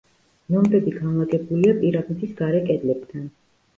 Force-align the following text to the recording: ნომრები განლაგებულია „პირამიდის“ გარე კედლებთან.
ნომრები 0.53 0.93
განლაგებულია 0.95 1.75
„პირამიდის“ 1.83 2.33
გარე 2.41 2.67
კედლებთან. 2.71 3.33